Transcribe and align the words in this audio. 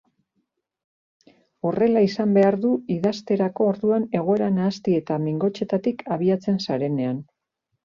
Horrela 1.69 2.01
izan 2.05 2.33
behar 2.37 2.57
du 2.63 2.71
idazterako 2.95 3.69
orduan 3.73 4.09
egoera 4.21 4.49
nahasti 4.57 4.97
eta 5.03 5.21
mingotsetatik 5.29 6.05
abiatzen 6.19 6.61
zarenean. 6.67 7.25